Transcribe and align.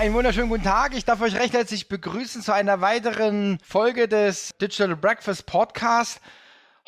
einen 0.00 0.14
wunderschönen 0.14 0.48
guten 0.48 0.64
Tag. 0.64 0.96
Ich 0.96 1.04
darf 1.04 1.20
euch 1.20 1.34
recht 1.34 1.52
herzlich 1.52 1.86
begrüßen 1.90 2.40
zu 2.40 2.54
einer 2.54 2.80
weiteren 2.80 3.58
Folge 3.62 4.08
des 4.08 4.56
Digital 4.58 4.96
Breakfast 4.96 5.44
Podcast. 5.44 6.22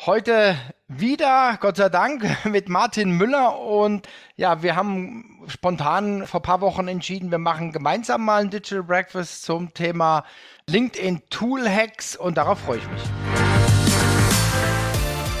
Heute 0.07 0.57
wieder, 0.87 1.59
Gott 1.61 1.77
sei 1.77 1.89
Dank, 1.89 2.25
mit 2.45 2.69
Martin 2.69 3.11
Müller 3.11 3.59
und 3.59 4.09
ja, 4.35 4.63
wir 4.63 4.75
haben 4.75 5.43
spontan 5.47 6.25
vor 6.25 6.39
ein 6.39 6.43
paar 6.43 6.61
Wochen 6.61 6.87
entschieden, 6.87 7.29
wir 7.29 7.37
machen 7.37 7.71
gemeinsam 7.71 8.25
mal 8.25 8.41
ein 8.41 8.49
Digital 8.49 8.81
Breakfast 8.81 9.43
zum 9.43 9.71
Thema 9.75 10.25
LinkedIn 10.65 11.21
Tool 11.29 11.69
Hacks 11.69 12.15
und 12.15 12.39
darauf 12.39 12.61
freue 12.61 12.79
ich 12.79 12.89
mich. 12.89 13.01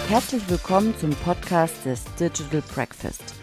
Herzlich 0.09 0.47
willkommen 0.47 0.93
zum 0.99 1.09
Podcast 1.15 1.85
des 1.85 2.03
Digital 2.19 2.61
Breakfast. 2.75 3.42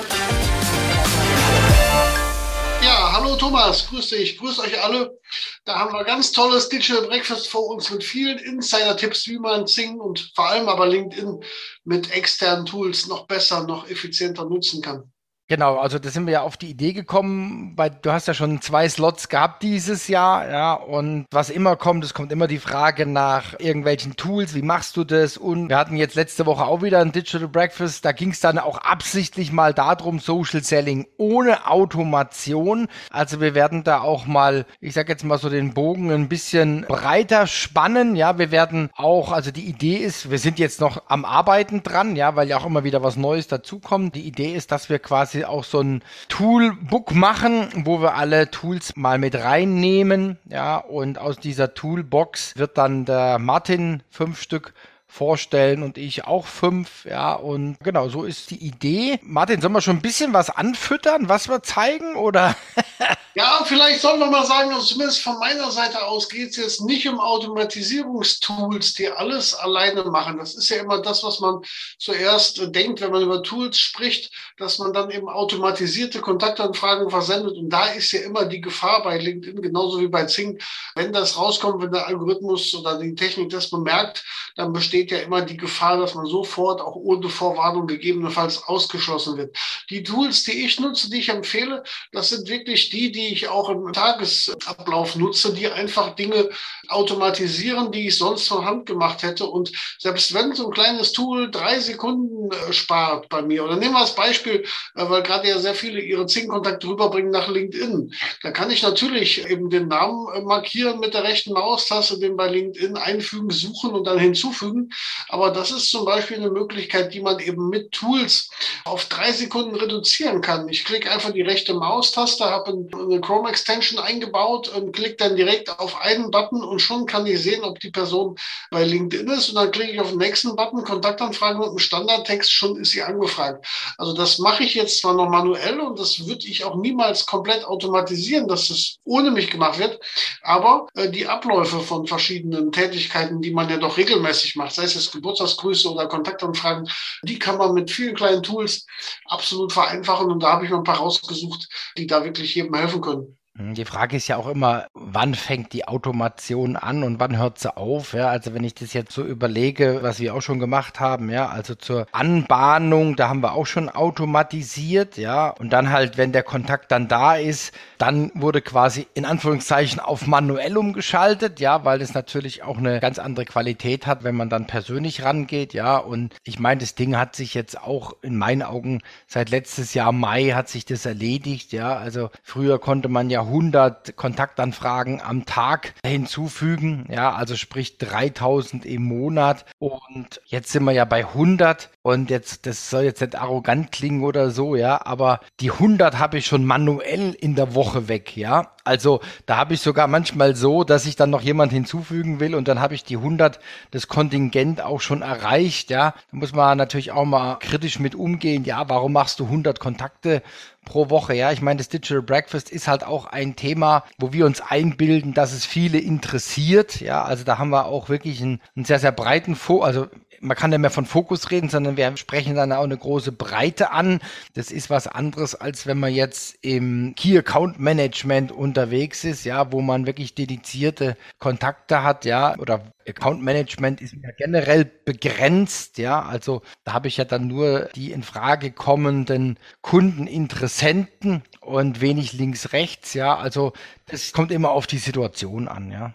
Thomas, 3.41 3.87
grüß 3.87 4.09
dich, 4.09 4.37
grüß 4.37 4.59
euch 4.59 4.83
alle. 4.83 5.19
Da 5.65 5.79
haben 5.79 5.93
wir 5.93 6.03
ganz 6.03 6.31
tolles 6.31 6.69
Digital 6.69 7.07
Breakfast 7.07 7.47
vor 7.47 7.69
uns 7.69 7.89
mit 7.89 8.03
vielen 8.03 8.37
Insider-Tipps, 8.37 9.27
wie 9.27 9.39
man 9.39 9.65
Zing 9.65 9.99
und 9.99 10.31
vor 10.35 10.47
allem 10.47 10.69
aber 10.69 10.85
LinkedIn 10.85 11.43
mit 11.83 12.11
externen 12.11 12.67
Tools 12.67 13.07
noch 13.07 13.25
besser, 13.25 13.63
noch 13.63 13.89
effizienter 13.89 14.45
nutzen 14.45 14.83
kann. 14.83 15.11
Genau, 15.51 15.79
also 15.79 15.99
da 15.99 16.07
sind 16.09 16.27
wir 16.27 16.31
ja 16.31 16.41
auf 16.43 16.55
die 16.55 16.69
Idee 16.69 16.93
gekommen, 16.93 17.73
weil 17.75 17.89
du 17.89 18.13
hast 18.13 18.25
ja 18.25 18.33
schon 18.33 18.61
zwei 18.61 18.87
Slots 18.87 19.27
gehabt 19.27 19.63
dieses 19.63 20.07
Jahr, 20.07 20.49
ja, 20.49 20.73
und 20.75 21.25
was 21.29 21.49
immer 21.49 21.75
kommt, 21.75 22.05
es 22.05 22.13
kommt 22.13 22.31
immer 22.31 22.47
die 22.47 22.57
Frage 22.57 23.05
nach 23.05 23.59
irgendwelchen 23.59 24.15
Tools, 24.15 24.55
wie 24.55 24.61
machst 24.61 24.95
du 24.95 25.03
das? 25.03 25.35
Und 25.35 25.67
wir 25.67 25.75
hatten 25.75 25.97
jetzt 25.97 26.15
letzte 26.15 26.45
Woche 26.45 26.63
auch 26.63 26.81
wieder 26.83 26.99
ein 26.99 27.11
Digital 27.11 27.49
Breakfast, 27.49 28.05
da 28.05 28.13
ging 28.13 28.31
es 28.31 28.39
dann 28.39 28.59
auch 28.59 28.77
absichtlich 28.77 29.51
mal 29.51 29.73
darum, 29.73 30.19
Social 30.19 30.63
Selling 30.63 31.05
ohne 31.17 31.67
Automation. 31.67 32.87
Also 33.09 33.41
wir 33.41 33.53
werden 33.53 33.83
da 33.83 33.99
auch 33.99 34.25
mal, 34.25 34.65
ich 34.79 34.93
sag 34.93 35.09
jetzt 35.09 35.25
mal 35.25 35.37
so 35.37 35.49
den 35.49 35.73
Bogen 35.73 36.11
ein 36.11 36.29
bisschen 36.29 36.85
breiter 36.87 37.45
spannen, 37.45 38.15
ja, 38.15 38.37
wir 38.37 38.51
werden 38.51 38.89
auch, 38.95 39.33
also 39.33 39.51
die 39.51 39.65
Idee 39.65 39.97
ist, 39.97 40.31
wir 40.31 40.39
sind 40.39 40.59
jetzt 40.59 40.79
noch 40.79 41.09
am 41.09 41.25
Arbeiten 41.25 41.83
dran, 41.83 42.15
ja, 42.15 42.37
weil 42.37 42.47
ja 42.47 42.57
auch 42.57 42.65
immer 42.65 42.85
wieder 42.85 43.03
was 43.03 43.17
Neues 43.17 43.49
dazukommt. 43.49 44.15
Die 44.15 44.25
Idee 44.25 44.53
ist, 44.53 44.71
dass 44.71 44.87
wir 44.87 44.99
quasi 44.99 45.40
auch 45.45 45.63
so 45.63 45.81
ein 45.81 46.03
Toolbook 46.29 47.13
machen, 47.13 47.69
wo 47.85 48.01
wir 48.01 48.15
alle 48.15 48.51
Tools 48.51 48.95
mal 48.95 49.17
mit 49.17 49.35
reinnehmen. 49.35 50.37
Ja, 50.45 50.77
und 50.77 51.17
aus 51.17 51.37
dieser 51.37 51.73
Toolbox 51.73 52.57
wird 52.57 52.77
dann 52.77 53.05
der 53.05 53.39
Martin 53.39 54.03
fünf 54.09 54.41
Stück 54.41 54.73
vorstellen 55.11 55.83
und 55.83 55.97
ich 55.97 56.25
auch 56.25 56.47
fünf. 56.47 57.03
Ja, 57.03 57.33
und 57.33 57.77
genau, 57.83 58.07
so 58.07 58.23
ist 58.23 58.49
die 58.49 58.65
Idee. 58.65 59.19
Martin, 59.23 59.59
sollen 59.59 59.73
wir 59.73 59.81
schon 59.81 59.97
ein 59.97 60.01
bisschen 60.01 60.33
was 60.33 60.49
anfüttern, 60.49 61.27
was 61.27 61.49
wir 61.49 61.61
zeigen 61.63 62.15
oder? 62.15 62.55
ja, 63.35 63.61
vielleicht 63.65 63.99
sollen 63.99 64.21
wir 64.21 64.27
mal 64.27 64.45
sagen, 64.45 64.71
zumindest 64.79 65.21
von 65.21 65.37
meiner 65.37 65.69
Seite 65.69 66.05
aus 66.05 66.29
geht 66.29 66.51
es 66.51 66.55
jetzt 66.55 66.81
nicht 66.81 67.07
um 67.09 67.19
Automatisierungstools, 67.19 68.93
die 68.93 69.09
alles 69.09 69.53
alleine 69.53 70.05
machen. 70.05 70.37
Das 70.37 70.55
ist 70.55 70.69
ja 70.69 70.77
immer 70.77 71.01
das, 71.01 71.23
was 71.25 71.41
man 71.41 71.61
zuerst 71.99 72.73
denkt, 72.73 73.01
wenn 73.01 73.11
man 73.11 73.23
über 73.23 73.43
Tools 73.43 73.77
spricht, 73.77 74.31
dass 74.57 74.79
man 74.79 74.93
dann 74.93 75.11
eben 75.11 75.27
automatisierte 75.27 76.21
Kontaktanfragen 76.21 77.09
versendet. 77.09 77.57
Und 77.57 77.69
da 77.69 77.87
ist 77.87 78.13
ja 78.13 78.21
immer 78.21 78.45
die 78.45 78.61
Gefahr 78.61 79.03
bei 79.03 79.17
LinkedIn, 79.17 79.61
genauso 79.61 79.99
wie 79.99 80.07
bei 80.07 80.25
Zing, 80.25 80.57
wenn 80.95 81.11
das 81.11 81.37
rauskommt, 81.37 81.83
wenn 81.83 81.91
der 81.91 82.07
Algorithmus 82.07 82.73
oder 82.73 82.97
die 82.97 83.13
Technik 83.13 83.49
das 83.49 83.69
bemerkt, 83.69 84.23
dann 84.55 84.71
besteht 84.71 85.00
besteht 85.01 85.19
ja 85.19 85.25
immer 85.25 85.41
die 85.41 85.57
Gefahr, 85.57 85.97
dass 85.97 86.13
man 86.13 86.25
sofort 86.27 86.79
auch 86.79 86.95
ohne 86.95 87.27
Vorwarnung 87.27 87.87
gegebenenfalls 87.87 88.63
ausgeschlossen 88.63 89.37
wird. 89.37 89.57
Die 89.89 90.03
Tools, 90.03 90.43
die 90.43 90.65
ich 90.65 90.79
nutze, 90.79 91.09
die 91.09 91.19
ich 91.19 91.29
empfehle, 91.29 91.83
das 92.11 92.29
sind 92.29 92.47
wirklich 92.47 92.89
die, 92.89 93.11
die 93.11 93.33
ich 93.33 93.47
auch 93.47 93.69
im 93.69 93.91
Tagesablauf 93.93 95.15
nutze, 95.15 95.53
die 95.53 95.67
einfach 95.67 96.15
Dinge 96.15 96.49
automatisieren, 96.87 97.91
die 97.91 98.07
ich 98.07 98.17
sonst 98.17 98.47
von 98.47 98.65
Hand 98.65 98.85
gemacht 98.85 99.23
hätte. 99.23 99.45
Und 99.45 99.71
selbst 99.97 100.33
wenn 100.33 100.53
so 100.53 100.67
ein 100.67 100.73
kleines 100.73 101.13
Tool 101.13 101.49
drei 101.49 101.79
Sekunden 101.79 102.51
äh, 102.51 102.73
spart 102.73 103.27
bei 103.29 103.41
mir, 103.41 103.63
oder 103.63 103.77
nehmen 103.77 103.93
wir 103.93 104.01
als 104.01 104.15
Beispiel, 104.15 104.63
äh, 104.95 105.09
weil 105.09 105.23
gerade 105.23 105.47
ja 105.47 105.57
sehr 105.57 105.75
viele 105.75 105.99
ihre 105.99 106.27
Zing-Kontakte 106.27 106.87
rüberbringen 106.87 107.31
nach 107.31 107.49
LinkedIn, 107.49 108.13
da 108.43 108.51
kann 108.51 108.69
ich 108.69 108.83
natürlich 108.83 109.49
eben 109.49 109.69
den 109.69 109.87
Namen 109.87 110.27
äh, 110.35 110.41
markieren 110.41 110.99
mit 110.99 111.13
der 111.13 111.23
rechten 111.23 111.53
Maustaste, 111.53 112.19
den 112.19 112.35
bei 112.35 112.49
LinkedIn 112.49 112.97
einfügen, 112.97 113.49
suchen 113.49 113.91
und 113.91 114.05
dann 114.05 114.19
hinzufügen. 114.19 114.90
Aber 115.29 115.51
das 115.51 115.71
ist 115.71 115.91
zum 115.91 116.05
Beispiel 116.05 116.37
eine 116.37 116.49
Möglichkeit, 116.49 117.13
die 117.13 117.21
man 117.21 117.39
eben 117.39 117.69
mit 117.69 117.91
Tools 117.91 118.49
auf 118.85 119.05
drei 119.05 119.31
Sekunden 119.31 119.75
reduzieren 119.75 120.41
kann. 120.41 120.67
Ich 120.69 120.85
klicke 120.85 121.11
einfach 121.11 121.31
die 121.31 121.41
rechte 121.41 121.73
Maustaste, 121.73 122.45
habe 122.45 122.85
eine 122.93 123.21
Chrome 123.21 123.49
Extension 123.49 123.99
eingebaut 123.99 124.69
und 124.69 124.93
klicke 124.93 125.15
dann 125.15 125.35
direkt 125.35 125.79
auf 125.79 125.99
einen 126.01 126.31
Button 126.31 126.63
und 126.63 126.79
schon 126.79 127.05
kann 127.05 127.25
ich 127.25 127.41
sehen, 127.41 127.63
ob 127.63 127.79
die 127.79 127.91
Person 127.91 128.37
bei 128.69 128.83
LinkedIn 128.83 129.27
ist. 129.29 129.49
Und 129.49 129.55
dann 129.55 129.71
klicke 129.71 129.91
ich 129.91 129.99
auf 129.99 130.09
den 130.09 130.17
nächsten 130.17 130.55
Button, 130.55 130.83
Kontaktanfrage 130.83 131.59
mit 131.59 131.67
einem 131.69 131.79
Standardtext, 131.79 132.51
schon 132.51 132.77
ist 132.77 132.91
sie 132.91 133.03
angefragt. 133.03 133.65
Also 133.97 134.13
das 134.13 134.39
mache 134.39 134.63
ich 134.63 134.73
jetzt 134.75 134.99
zwar 134.99 135.13
noch 135.13 135.29
manuell 135.29 135.79
und 135.79 135.99
das 135.99 136.25
würde 136.25 136.47
ich 136.47 136.63
auch 136.65 136.75
niemals 136.75 137.25
komplett 137.25 137.65
automatisieren, 137.65 138.47
dass 138.47 138.69
es 138.69 138.97
ohne 139.03 139.31
mich 139.31 139.49
gemacht 139.49 139.79
wird. 139.79 139.99
Aber 140.41 140.87
äh, 140.95 141.09
die 141.09 141.27
Abläufe 141.27 141.79
von 141.79 142.07
verschiedenen 142.07 142.71
Tätigkeiten, 142.71 143.41
die 143.41 143.51
man 143.51 143.69
ja 143.69 143.77
doch 143.77 143.97
regelmäßig 143.97 144.55
macht, 144.55 144.73
sei 144.87 144.99
es 144.99 145.11
Geburtstagsgrüße 145.11 145.91
oder 145.91 146.07
Kontaktanfragen, 146.07 146.89
die 147.23 147.39
kann 147.39 147.57
man 147.57 147.73
mit 147.73 147.91
vielen 147.91 148.15
kleinen 148.15 148.43
Tools 148.43 148.85
absolut 149.25 149.71
vereinfachen. 149.73 150.31
Und 150.31 150.41
da 150.41 150.53
habe 150.53 150.65
ich 150.65 150.71
mir 150.71 150.77
ein 150.77 150.83
paar 150.83 150.97
rausgesucht, 150.97 151.67
die 151.97 152.07
da 152.07 152.23
wirklich 152.23 152.55
jedem 152.55 152.75
helfen 152.75 153.01
können. 153.01 153.37
Hm, 153.57 153.73
die 153.73 153.83
Frage 153.83 154.15
ist 154.15 154.29
ja 154.29 154.37
auch 154.37 154.47
immer, 154.47 154.87
wann 154.93 155.35
fängt 155.35 155.73
die 155.73 155.85
Automation 155.85 156.77
an 156.77 157.03
und 157.03 157.19
wann 157.19 157.37
hört 157.37 157.59
sie 157.59 157.75
auf? 157.75 158.13
Ja, 158.13 158.29
also 158.29 158.53
wenn 158.53 158.63
ich 158.63 158.75
das 158.75 158.93
jetzt 158.93 159.11
so 159.11 159.25
überlege, 159.25 159.99
was 160.01 160.19
wir 160.21 160.33
auch 160.33 160.41
schon 160.41 160.59
gemacht 160.59 161.01
haben, 161.01 161.29
ja, 161.29 161.49
also 161.49 161.75
zur 161.75 162.05
Anbahnung, 162.13 163.17
da 163.17 163.27
haben 163.27 163.41
wir 163.43 163.51
auch 163.51 163.65
schon 163.67 163.89
automatisiert, 163.89 165.17
ja, 165.17 165.49
und 165.49 165.73
dann 165.73 165.89
halt, 165.91 166.17
wenn 166.17 166.31
der 166.31 166.43
Kontakt 166.43 166.93
dann 166.93 167.09
da 167.09 167.35
ist, 167.35 167.73
dann 167.97 168.31
wurde 168.35 168.61
quasi 168.61 169.07
in 169.15 169.25
Anführungszeichen 169.25 169.99
auf 169.99 170.27
manuell 170.27 170.77
umgeschaltet, 170.77 171.59
ja, 171.59 171.83
weil 171.83 172.01
es 172.01 172.13
natürlich 172.13 172.63
auch 172.63 172.77
eine 172.77 173.01
ganz 173.01 173.19
andere 173.19 173.43
Qualität 173.43 174.07
hat, 174.07 174.23
wenn 174.23 174.35
man 174.35 174.49
dann 174.49 174.65
persönlich 174.65 175.23
rangeht, 175.23 175.73
ja, 175.73 175.97
und 175.97 176.37
ich 176.45 176.57
meine, 176.59 176.79
das 176.79 176.95
Ding 176.95 177.17
hat 177.17 177.35
sich 177.35 177.53
jetzt 177.53 177.81
auch 177.81 178.13
in 178.21 178.37
meinen 178.37 178.61
Augen 178.63 179.01
seit 179.27 179.49
letztes 179.49 179.93
Jahr 179.93 180.13
Mai 180.13 180.51
hat 180.51 180.69
sich 180.69 180.85
das 180.85 181.05
erledigt, 181.05 181.73
ja, 181.73 181.97
also 181.97 182.29
früher 182.43 182.79
konnte 182.79 183.09
man 183.09 183.29
ja 183.29 183.40
100 183.41 184.15
Kontaktanfragen 184.15 185.21
am 185.21 185.45
Tag 185.45 185.93
hinzufügen. 186.05 187.05
Ja, 187.09 187.33
also 187.33 187.55
sprich 187.55 187.97
3000 187.97 188.85
im 188.85 189.03
Monat. 189.03 189.65
Und 189.79 190.41
jetzt 190.45 190.71
sind 190.71 190.83
wir 190.83 190.91
ja 190.91 191.05
bei 191.05 191.25
100. 191.25 191.89
Und 192.03 192.29
jetzt, 192.29 192.65
das 192.65 192.89
soll 192.89 193.03
jetzt 193.03 193.21
nicht 193.21 193.35
arrogant 193.35 193.91
klingen 193.91 194.23
oder 194.23 194.49
so, 194.49 194.75
ja, 194.75 195.05
aber 195.05 195.39
die 195.59 195.71
100 195.71 196.17
habe 196.17 196.39
ich 196.39 196.47
schon 196.47 196.65
manuell 196.65 197.33
in 197.33 197.55
der 197.55 197.75
Woche 197.75 198.07
weg, 198.07 198.35
ja. 198.35 198.71
Also 198.83 199.21
da 199.45 199.57
habe 199.57 199.73
ich 199.73 199.81
sogar 199.81 200.07
manchmal 200.07 200.55
so, 200.55 200.83
dass 200.83 201.05
ich 201.05 201.15
dann 201.15 201.29
noch 201.29 201.41
jemand 201.41 201.71
hinzufügen 201.71 202.39
will 202.39 202.55
und 202.55 202.67
dann 202.67 202.79
habe 202.79 202.95
ich 202.95 203.03
die 203.03 203.17
100 203.17 203.59
das 203.91 204.07
Kontingent 204.07 204.81
auch 204.81 205.01
schon 205.01 205.21
erreicht, 205.21 205.89
ja. 205.89 206.13
Da 206.31 206.37
muss 206.37 206.53
man 206.53 206.77
natürlich 206.77 207.11
auch 207.11 207.25
mal 207.25 207.55
kritisch 207.59 207.99
mit 207.99 208.15
umgehen. 208.15 208.63
Ja, 208.63 208.89
warum 208.89 209.13
machst 209.13 209.39
du 209.39 209.45
100 209.45 209.79
Kontakte 209.79 210.41
pro 210.85 211.09
Woche? 211.09 211.33
Ja, 211.35 211.51
ich 211.51 211.61
meine, 211.61 211.77
das 211.77 211.89
Digital 211.89 212.21
Breakfast 212.21 212.69
ist 212.69 212.87
halt 212.87 213.03
auch 213.03 213.25
ein 213.25 213.55
Thema, 213.55 214.03
wo 214.17 214.33
wir 214.33 214.45
uns 214.45 214.61
einbilden, 214.61 215.33
dass 215.33 215.53
es 215.53 215.65
viele 215.65 215.99
interessiert. 215.99 217.01
Ja, 217.01 217.23
also 217.23 217.43
da 217.43 217.57
haben 217.57 217.69
wir 217.69 217.85
auch 217.85 218.09
wirklich 218.09 218.41
einen, 218.41 218.61
einen 218.75 218.85
sehr, 218.85 218.99
sehr 218.99 219.11
breiten 219.11 219.55
Vor, 219.55 219.85
also 219.85 220.07
man 220.41 220.57
kann 220.57 220.71
ja 220.71 220.77
mehr 220.77 220.89
von 220.89 221.05
Fokus 221.05 221.51
reden, 221.51 221.69
sondern 221.69 221.97
wir 221.97 222.17
sprechen 222.17 222.55
dann 222.55 222.71
auch 222.71 222.83
eine 222.83 222.97
große 222.97 223.31
Breite 223.31 223.91
an. 223.91 224.19
Das 224.53 224.71
ist 224.71 224.89
was 224.89 225.07
anderes, 225.07 225.55
als 225.55 225.85
wenn 225.85 225.99
man 225.99 226.13
jetzt 226.13 226.57
im 226.61 227.13
Key 227.15 227.37
Account 227.37 227.79
Management 227.79 228.51
unterwegs 228.51 229.23
ist, 229.23 229.45
ja, 229.45 229.71
wo 229.71 229.81
man 229.81 230.07
wirklich 230.07 230.33
dedizierte 230.35 231.15
Kontakte 231.39 232.03
hat, 232.03 232.25
ja, 232.25 232.57
oder 232.57 232.81
Account 233.07 233.41
Management 233.41 234.01
ist 234.01 234.13
ja 234.13 234.31
generell 234.37 234.85
begrenzt, 234.85 235.97
ja, 235.97 236.21
also 236.21 236.61
da 236.83 236.93
habe 236.93 237.07
ich 237.07 237.17
ja 237.17 237.25
dann 237.25 237.47
nur 237.47 237.89
die 237.95 238.11
in 238.11 238.23
Frage 238.23 238.71
kommenden 238.71 239.57
Kundeninteressenten 239.81 241.43
und 241.61 242.01
wenig 242.01 242.33
links 242.33 242.73
rechts, 242.73 243.13
ja, 243.13 243.35
also 243.35 243.73
das 244.07 244.33
kommt 244.33 244.51
immer 244.51 244.71
auf 244.71 244.87
die 244.87 244.97
Situation 244.97 245.67
an, 245.67 245.91
ja. 245.91 246.13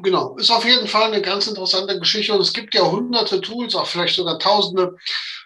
Genau, 0.00 0.36
ist 0.36 0.50
auf 0.50 0.64
jeden 0.64 0.86
Fall 0.86 1.12
eine 1.12 1.20
ganz 1.20 1.48
interessante 1.48 1.98
Geschichte 1.98 2.32
und 2.32 2.40
es 2.40 2.52
gibt 2.52 2.72
ja 2.72 2.82
hunderte 2.82 3.40
Tools, 3.40 3.74
auch 3.74 3.86
vielleicht 3.86 4.14
sogar 4.14 4.38
tausende. 4.38 4.96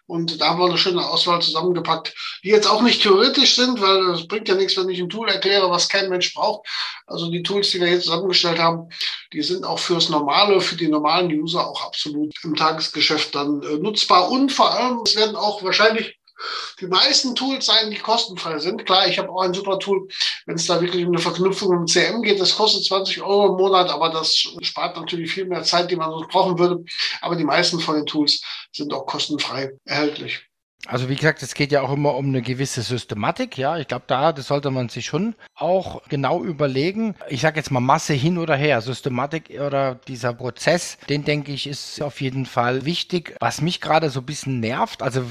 Und 0.07 0.43
da 0.43 0.49
haben 0.49 0.59
wir 0.61 0.67
eine 0.67 0.77
schöne 0.77 1.09
Auswahl 1.09 1.41
zusammengepackt, 1.41 2.15
die 2.45 2.51
jetzt 2.51 2.67
auch 2.67 2.83
nicht 2.83 3.03
theoretisch 3.03 3.57
sind, 3.57 3.81
weil 3.81 4.11
es 4.11 4.29
bringt 4.29 4.49
ja 4.49 4.55
nichts, 4.55 4.77
wenn 4.77 4.91
ich 4.91 5.01
ein 5.01 5.09
Tool 5.09 5.31
erkläre, 5.31 5.71
was 5.71 5.89
kein 5.89 6.11
Mensch 6.11 6.35
braucht. 6.35 6.69
Also 7.07 7.31
die 7.31 7.43
Tools, 7.43 7.71
die 7.71 7.81
wir 7.81 7.89
jetzt 7.89 8.05
zusammengestellt 8.05 8.59
haben, 8.59 8.91
die 9.33 9.43
sind 9.43 9.65
auch 9.65 9.79
fürs 9.79 10.11
normale, 10.11 10.61
für 10.61 10.77
die 10.77 10.89
normalen 10.89 11.31
User 11.31 11.67
auch 11.67 11.87
absolut 11.87 12.35
im 12.45 12.55
Tagesgeschäft 12.55 13.35
dann 13.35 13.63
äh, 13.63 13.79
nutzbar. 13.79 14.31
Und 14.31 14.53
vor 14.53 14.71
allem, 14.71 15.01
es 15.07 15.17
werden 15.17 15.37
auch 15.37 15.63
wahrscheinlich 15.63 16.19
die 16.81 16.87
meisten 16.87 17.35
Tools 17.35 17.67
sein, 17.67 17.91
die 17.91 17.99
kostenfrei 17.99 18.59
sind. 18.59 18.85
Klar, 18.87 19.07
ich 19.07 19.19
habe 19.19 19.31
auch 19.31 19.43
ein 19.43 19.55
super 19.55 19.79
Tool, 19.79 20.09
wenn 20.47 20.57
es 20.57 20.67
da 20.67 20.81
wirklich 20.81 21.05
um 21.05 21.13
eine 21.13 21.21
Verknüpfung 21.21 21.81
mit 21.81 21.91
CM 21.91 22.23
geht. 22.23 22.41
Das 22.41 22.57
kostet 22.57 22.85
20 22.85 23.23
Euro 23.23 23.51
im 23.51 23.57
Monat, 23.57 23.91
aber 23.91 24.11
das 24.11 24.35
spart 24.63 24.97
natürlich 24.97 25.33
viel 25.33 25.47
mehr 25.47 25.63
Zeit, 25.63 25.91
die 25.91 25.97
man 25.97 26.11
sonst 26.11 26.29
brauchen 26.29 26.59
würde. 26.59 26.85
Aber 27.21 27.37
die 27.37 27.45
meisten 27.45 27.81
von 27.81 27.97
den 27.97 28.07
Tools 28.07 28.43
sind 28.73 28.93
auch 28.93 29.07
kostenfrei 29.07 29.73
erhältlich. 29.85 30.43
Also 30.87 31.09
wie 31.09 31.15
gesagt, 31.15 31.45
es 31.45 31.55
geht 31.55 31.71
ja 31.71 31.83
auch 31.83 31.93
immer 31.93 32.17
um 32.17 32.27
eine 32.27 32.43
gewisse 32.43 32.83
Systematik, 32.83 33.57
ja. 33.57 33.79
Ich 33.79 33.87
glaube, 33.87 34.05
da 34.09 34.33
das 34.33 34.49
sollte 34.49 34.73
man 34.73 34.89
sich 34.89 35.07
schon 35.07 35.37
auch 35.55 36.03
genau 36.09 36.43
überlegen. 36.43 37.15
Ich 37.29 37.41
sage 37.41 37.59
jetzt 37.59 37.71
mal 37.71 37.79
Masse 37.79 38.15
hin 38.15 38.37
oder 38.37 38.57
her, 38.57 38.81
Systematik 38.81 39.51
oder 39.61 39.95
dieser 40.09 40.35
Prozess, 40.35 40.99
den 41.09 41.25
denke 41.25 41.53
ich 41.53 41.69
ist 41.69 42.03
auf 42.03 42.21
jeden 42.21 42.47
Fall 42.47 42.85
wichtig. 42.85 43.37
Was 43.39 43.61
mich 43.61 43.81
gerade 43.81 44.11
so 44.11 44.21
ein 44.21 44.27
bisschen 44.27 44.59
nervt, 44.59 45.03
also 45.03 45.25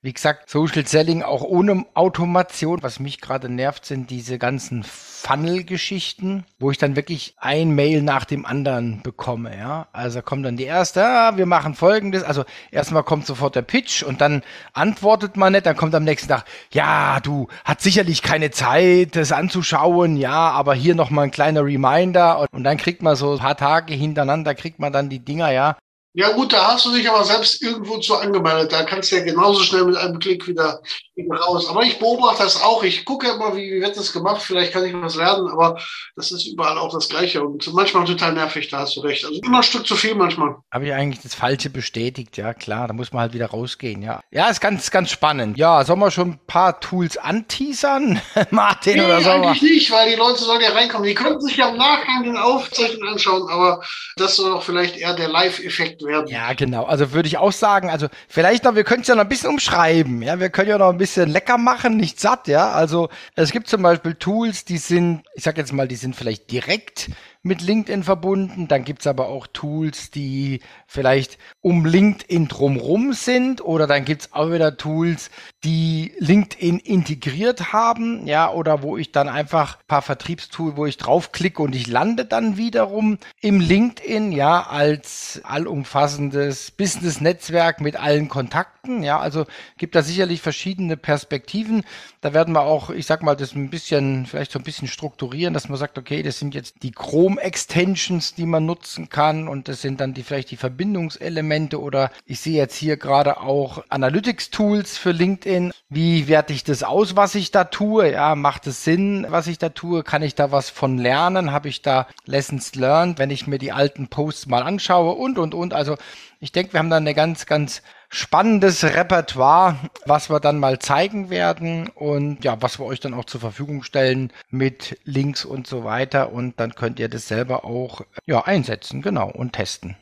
wie 0.00 0.12
gesagt, 0.12 0.48
Social 0.48 0.86
Selling 0.86 1.22
auch 1.22 1.42
ohne 1.42 1.84
Automation. 1.94 2.82
Was 2.82 3.00
mich 3.00 3.20
gerade 3.20 3.48
nervt, 3.48 3.84
sind 3.84 4.10
diese 4.10 4.38
ganzen 4.38 4.84
Funnel-Geschichten, 4.84 6.44
wo 6.60 6.70
ich 6.70 6.78
dann 6.78 6.94
wirklich 6.94 7.34
ein 7.38 7.74
Mail 7.74 8.02
nach 8.02 8.24
dem 8.24 8.46
anderen 8.46 9.02
bekomme. 9.02 9.56
Ja, 9.56 9.88
also 9.92 10.22
kommt 10.22 10.46
dann 10.46 10.56
die 10.56 10.64
erste, 10.64 11.04
ah, 11.04 11.36
wir 11.36 11.46
machen 11.46 11.74
Folgendes. 11.74 12.22
Also 12.22 12.44
erstmal 12.70 13.02
kommt 13.02 13.26
sofort 13.26 13.56
der 13.56 13.62
Pitch 13.62 14.04
und 14.04 14.20
dann 14.20 14.42
antwortet 14.72 15.36
man 15.36 15.52
nicht. 15.52 15.66
Dann 15.66 15.76
kommt 15.76 15.94
am 15.96 16.04
nächsten 16.04 16.28
Tag, 16.28 16.44
ja, 16.70 17.18
du 17.20 17.48
hast 17.64 17.80
sicherlich 17.80 18.22
keine 18.22 18.52
Zeit, 18.52 19.16
das 19.16 19.32
anzuschauen. 19.32 20.16
Ja, 20.16 20.50
aber 20.50 20.74
hier 20.74 20.94
nochmal 20.94 21.24
ein 21.24 21.30
kleiner 21.32 21.64
Reminder 21.64 22.46
und 22.52 22.62
dann 22.62 22.76
kriegt 22.76 23.02
man 23.02 23.16
so 23.16 23.32
ein 23.32 23.38
paar 23.38 23.56
Tage 23.56 23.94
hintereinander 23.94 24.54
kriegt 24.54 24.78
man 24.78 24.92
dann 24.92 25.08
die 25.08 25.24
Dinger. 25.24 25.50
Ja, 25.50 25.76
ja 26.18 26.32
gut, 26.32 26.52
da 26.52 26.66
hast 26.66 26.84
du 26.84 26.92
dich 26.92 27.08
aber 27.08 27.22
selbst 27.22 27.62
irgendwo 27.62 27.98
zu 27.98 28.16
angemeldet. 28.16 28.72
Da 28.72 28.82
kannst 28.82 29.12
du 29.12 29.16
ja 29.16 29.22
genauso 29.22 29.60
schnell 29.60 29.84
mit 29.84 29.96
einem 29.96 30.18
Klick 30.18 30.48
wieder, 30.48 30.82
raus. 31.26 31.68
Aber 31.68 31.82
ich 31.82 31.98
beobachte 32.00 32.42
das 32.42 32.60
auch. 32.60 32.82
Ich 32.82 33.04
gucke 33.04 33.28
immer, 33.28 33.56
wie, 33.56 33.70
wie 33.70 33.80
wird 33.80 33.96
das 33.96 34.12
gemacht. 34.12 34.42
Vielleicht 34.42 34.72
kann 34.72 34.84
ich 34.84 34.94
was 34.94 35.14
lernen, 35.14 35.48
aber 35.48 35.80
das 36.16 36.32
ist 36.32 36.46
überall 36.46 36.76
auch 36.76 36.92
das 36.92 37.08
Gleiche. 37.08 37.42
Und 37.42 37.72
manchmal 37.72 38.04
total 38.04 38.32
nervig, 38.32 38.68
da 38.68 38.80
hast 38.80 38.96
du 38.96 39.00
recht. 39.00 39.24
Also 39.24 39.40
immer 39.40 39.58
ein 39.58 39.62
Stück 39.62 39.86
zu 39.86 39.94
viel 39.94 40.16
manchmal. 40.16 40.56
Habe 40.72 40.86
ich 40.86 40.92
eigentlich 40.92 41.22
das 41.22 41.34
Falsche 41.34 41.70
bestätigt, 41.70 42.36
ja 42.36 42.52
klar. 42.52 42.88
Da 42.88 42.94
muss 42.94 43.12
man 43.12 43.22
halt 43.22 43.32
wieder 43.32 43.46
rausgehen, 43.46 44.02
ja. 44.02 44.20
Ja, 44.32 44.48
ist 44.48 44.60
ganz, 44.60 44.90
ganz 44.90 45.10
spannend. 45.10 45.56
Ja, 45.56 45.84
sollen 45.84 46.00
wir 46.00 46.10
schon 46.10 46.30
ein 46.30 46.40
paar 46.48 46.80
Tools 46.80 47.16
anteasern, 47.16 48.20
Martin? 48.50 48.96
Nee, 48.96 49.04
oder 49.04 49.20
so? 49.20 49.30
eigentlich 49.30 49.62
nicht, 49.62 49.90
weil 49.92 50.10
die 50.10 50.16
Leute 50.16 50.42
sollen 50.42 50.60
ja 50.62 50.70
reinkommen. 50.70 51.06
Die 51.06 51.14
könnten 51.14 51.40
sich 51.40 51.56
ja 51.56 51.68
im 51.68 51.76
Nachgang 51.76 52.24
den 52.24 52.36
Aufzeichen 52.36 53.06
anschauen, 53.06 53.48
aber 53.50 53.82
das 54.16 54.34
soll 54.36 54.50
doch 54.50 54.62
vielleicht 54.62 54.96
eher 54.96 55.14
der 55.14 55.28
Live-Effekt 55.28 56.02
werden. 56.02 56.07
Ja, 56.26 56.52
genau. 56.52 56.84
Also 56.84 57.12
würde 57.12 57.28
ich 57.28 57.38
auch 57.38 57.52
sagen, 57.52 57.90
also 57.90 58.08
vielleicht 58.28 58.64
noch, 58.64 58.74
wir 58.74 58.84
können 58.84 59.02
es 59.02 59.08
ja 59.08 59.14
noch 59.14 59.22
ein 59.22 59.28
bisschen 59.28 59.50
umschreiben. 59.50 60.22
Ja, 60.22 60.40
wir 60.40 60.50
können 60.50 60.68
ja 60.70 60.78
noch 60.78 60.90
ein 60.90 60.98
bisschen 60.98 61.28
lecker 61.28 61.58
machen, 61.58 61.96
nicht 61.96 62.20
satt, 62.20 62.48
ja. 62.48 62.70
Also 62.72 63.08
es 63.34 63.52
gibt 63.52 63.68
zum 63.68 63.82
Beispiel 63.82 64.14
Tools, 64.14 64.64
die 64.64 64.78
sind, 64.78 65.22
ich 65.34 65.44
sag 65.44 65.56
jetzt 65.58 65.72
mal, 65.72 65.88
die 65.88 65.96
sind 65.96 66.16
vielleicht 66.16 66.50
direkt 66.50 67.10
mit 67.42 67.62
LinkedIn 67.62 68.02
verbunden. 68.02 68.68
Dann 68.68 68.84
gibt's 68.84 69.06
aber 69.06 69.28
auch 69.28 69.46
Tools, 69.46 70.10
die 70.10 70.60
vielleicht 70.86 71.38
um 71.60 71.84
LinkedIn 71.84 72.48
drumrum 72.48 73.12
sind. 73.12 73.60
Oder 73.64 73.86
dann 73.86 74.04
gibt's 74.04 74.32
auch 74.32 74.50
wieder 74.50 74.76
Tools, 74.76 75.30
die 75.64 76.12
LinkedIn 76.18 76.78
integriert 76.78 77.72
haben. 77.72 78.26
Ja, 78.26 78.52
oder 78.52 78.82
wo 78.82 78.96
ich 78.96 79.12
dann 79.12 79.28
einfach 79.28 79.78
paar 79.86 80.02
Vertriebstools, 80.02 80.76
wo 80.76 80.86
ich 80.86 80.96
draufklicke 80.96 81.62
und 81.62 81.74
ich 81.74 81.86
lande 81.86 82.24
dann 82.24 82.56
wiederum 82.56 83.18
im 83.40 83.60
LinkedIn, 83.60 84.32
ja, 84.32 84.66
als 84.66 85.40
allumfassendes 85.44 86.70
Business-Netzwerk 86.72 87.80
mit 87.80 87.96
allen 87.96 88.28
Kontakten. 88.28 89.02
Ja, 89.02 89.18
also 89.18 89.46
gibt 89.76 89.94
da 89.94 90.02
sicherlich 90.02 90.40
verschiedene 90.40 90.96
Perspektiven. 90.96 91.84
Da 92.20 92.34
werden 92.34 92.54
wir 92.54 92.62
auch, 92.62 92.90
ich 92.90 93.06
sag 93.06 93.22
mal, 93.22 93.36
das 93.36 93.54
ein 93.54 93.70
bisschen, 93.70 94.26
vielleicht 94.26 94.52
so 94.52 94.58
ein 94.58 94.64
bisschen 94.64 94.88
strukturieren, 94.88 95.54
dass 95.54 95.68
man 95.68 95.78
sagt, 95.78 95.98
okay, 95.98 96.22
das 96.22 96.38
sind 96.38 96.54
jetzt 96.54 96.82
die 96.82 96.92
Chrome-Extensions, 97.28 98.34
die 98.34 98.46
man 98.46 98.64
nutzen 98.64 99.10
kann 99.10 99.48
und 99.48 99.68
das 99.68 99.82
sind 99.82 100.00
dann 100.00 100.14
die, 100.14 100.22
vielleicht 100.22 100.50
die 100.50 100.56
Verbindungselemente 100.56 101.78
oder 101.78 102.10
ich 102.24 102.40
sehe 102.40 102.56
jetzt 102.56 102.76
hier 102.76 102.96
gerade 102.96 103.40
auch 103.40 103.84
Analytics-Tools 103.90 104.96
für 104.96 105.10
LinkedIn. 105.10 105.72
Wie 105.90 106.26
werte 106.26 106.54
ich 106.54 106.64
das 106.64 106.82
aus, 106.82 107.16
was 107.16 107.34
ich 107.34 107.50
da 107.50 107.64
tue? 107.64 108.12
Ja, 108.12 108.34
macht 108.34 108.66
es 108.66 108.82
Sinn, 108.82 109.26
was 109.28 109.46
ich 109.46 109.58
da 109.58 109.68
tue? 109.68 110.04
Kann 110.04 110.22
ich 110.22 110.36
da 110.36 110.52
was 110.52 110.70
von 110.70 110.96
lernen? 110.96 111.52
Habe 111.52 111.68
ich 111.68 111.82
da 111.82 112.06
Lessons 112.24 112.74
learned, 112.74 113.18
wenn 113.18 113.28
ich 113.28 113.46
mir 113.46 113.58
die 113.58 113.72
alten 113.72 114.08
Posts 114.08 114.46
mal 114.46 114.62
anschaue 114.62 115.12
und, 115.12 115.38
und, 115.38 115.52
und. 115.52 115.74
Also 115.74 115.96
ich 116.40 116.52
denke, 116.52 116.72
wir 116.72 116.78
haben 116.78 116.90
da 116.90 116.96
eine 116.96 117.14
ganz, 117.14 117.44
ganz 117.44 117.82
spannendes 118.08 118.84
Repertoire, 118.84 119.76
was 120.06 120.30
wir 120.30 120.40
dann 120.40 120.58
mal 120.58 120.78
zeigen 120.78 121.30
werden 121.30 121.88
und 121.88 122.44
ja, 122.44 122.60
was 122.62 122.78
wir 122.78 122.86
euch 122.86 123.00
dann 123.00 123.14
auch 123.14 123.26
zur 123.26 123.40
Verfügung 123.40 123.82
stellen 123.82 124.32
mit 124.50 124.98
Links 125.04 125.44
und 125.44 125.66
so 125.66 125.84
weiter 125.84 126.32
und 126.32 126.58
dann 126.58 126.74
könnt 126.74 126.98
ihr 126.98 127.08
das 127.08 127.28
selber 127.28 127.64
auch 127.64 128.02
ja 128.26 128.44
einsetzen, 128.44 129.02
genau 129.02 129.30
und 129.30 129.52
testen. 129.52 129.96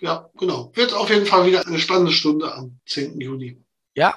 Ja, 0.00 0.28
genau. 0.36 0.72
Wird 0.74 0.92
auf 0.92 1.08
jeden 1.08 1.26
Fall 1.26 1.46
wieder 1.46 1.66
eine 1.66 1.78
spannende 1.78 2.12
Stunde 2.12 2.52
am 2.52 2.78
10. 2.86 3.20
Juni. 3.20 3.64
Ja, 3.94 4.14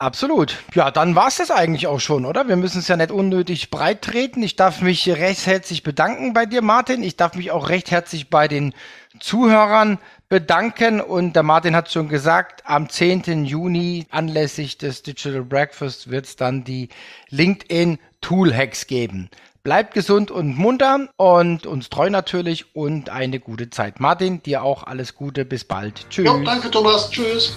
Absolut. 0.00 0.56
Ja, 0.74 0.92
dann 0.92 1.16
war's 1.16 1.38
das 1.38 1.50
eigentlich 1.50 1.88
auch 1.88 1.98
schon, 1.98 2.24
oder? 2.24 2.46
Wir 2.46 2.54
müssen 2.54 2.78
es 2.78 2.86
ja 2.86 2.96
nicht 2.96 3.10
unnötig 3.10 3.68
breit 3.68 4.02
treten. 4.02 4.44
Ich 4.44 4.54
darf 4.54 4.80
mich 4.80 5.08
recht 5.08 5.44
herzlich 5.44 5.82
bedanken 5.82 6.32
bei 6.32 6.46
dir, 6.46 6.62
Martin. 6.62 7.02
Ich 7.02 7.16
darf 7.16 7.34
mich 7.34 7.50
auch 7.50 7.68
recht 7.68 7.90
herzlich 7.90 8.30
bei 8.30 8.46
den 8.46 8.74
Zuhörern 9.18 9.98
bedanken. 10.28 11.00
Und 11.00 11.34
der 11.34 11.42
Martin 11.42 11.74
hat 11.74 11.90
schon 11.90 12.08
gesagt, 12.08 12.62
am 12.64 12.88
10. 12.88 13.44
Juni 13.44 14.06
anlässlich 14.10 14.78
des 14.78 15.02
Digital 15.02 15.42
Breakfast 15.42 16.10
wird 16.10 16.26
es 16.26 16.36
dann 16.36 16.64
die 16.64 16.88
LinkedIn 17.30 17.98
Tool 18.20 18.54
Hacks 18.54 18.86
geben. 18.86 19.30
Bleibt 19.62 19.92
gesund 19.92 20.30
und 20.30 20.56
munter 20.56 21.08
und 21.16 21.66
uns 21.66 21.90
treu 21.90 22.08
natürlich 22.08 22.74
und 22.74 23.10
eine 23.10 23.38
gute 23.38 23.70
Zeit. 23.70 24.00
Martin, 24.00 24.42
dir 24.42 24.62
auch 24.62 24.84
alles 24.84 25.14
Gute. 25.14 25.44
Bis 25.44 25.64
bald. 25.64 26.08
Tschüss. 26.08 26.26
Ja, 26.26 26.38
danke, 26.38 26.70
Thomas. 26.70 27.10
Tschüss. 27.10 27.56